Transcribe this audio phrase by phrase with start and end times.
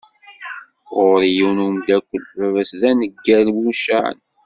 [0.95, 4.19] Ɣur-i yiwen umdakel baba-s d aneggal mucaεen.